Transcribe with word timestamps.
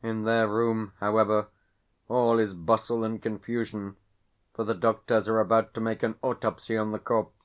In 0.00 0.22
their 0.22 0.46
room, 0.46 0.92
however, 1.00 1.48
all 2.06 2.38
is 2.38 2.54
bustle 2.54 3.02
and 3.02 3.20
confusion, 3.20 3.96
for 4.54 4.62
the 4.62 4.74
doctors 4.76 5.26
are 5.28 5.40
about 5.40 5.74
to 5.74 5.80
make 5.80 6.04
an 6.04 6.14
autopsy 6.22 6.76
on 6.76 6.92
the 6.92 7.00
corpse. 7.00 7.36